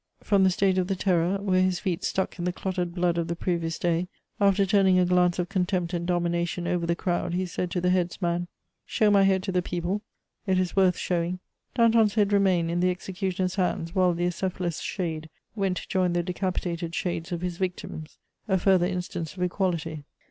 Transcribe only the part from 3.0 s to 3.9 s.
of the previous